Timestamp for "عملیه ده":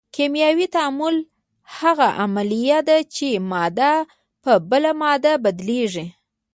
2.21-2.97